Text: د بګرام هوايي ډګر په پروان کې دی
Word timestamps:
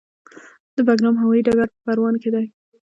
د 0.75 0.77
بګرام 0.87 1.15
هوايي 1.21 1.41
ډګر 1.47 1.67
په 1.73 1.79
پروان 1.85 2.15
کې 2.21 2.29
دی 2.33 2.45